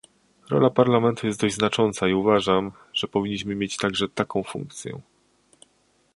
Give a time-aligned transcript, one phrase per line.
[0.49, 4.99] Rola Parlamentu jest dość znacząca i uważam, że powinniśmy mieć także taką funkcję